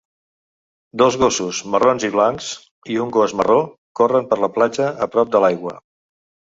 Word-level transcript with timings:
Dos 1.01 1.17
gossos 1.23 1.59
marrons 1.75 2.07
i 2.09 2.11
blancs 2.17 2.49
i 2.95 2.99
un 3.07 3.15
gos 3.19 3.39
marró 3.43 3.61
corren 4.01 4.31
per 4.33 4.43
la 4.47 4.55
platja 4.59 4.93
a 5.07 5.15
prop 5.15 5.35
de 5.37 5.45
l'aigua. 5.47 5.81